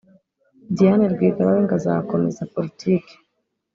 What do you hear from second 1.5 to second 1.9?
we ngo